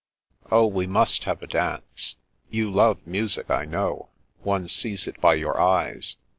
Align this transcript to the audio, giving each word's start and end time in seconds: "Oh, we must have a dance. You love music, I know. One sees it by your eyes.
"Oh, 0.51 0.65
we 0.65 0.87
must 0.87 1.25
have 1.25 1.43
a 1.43 1.45
dance. 1.45 2.15
You 2.49 2.71
love 2.71 3.05
music, 3.05 3.51
I 3.51 3.65
know. 3.65 4.09
One 4.41 4.67
sees 4.67 5.05
it 5.05 5.21
by 5.21 5.35
your 5.35 5.59
eyes. 5.61 6.15